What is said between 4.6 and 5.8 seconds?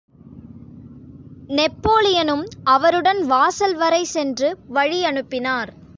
வழியனுப்பினார்.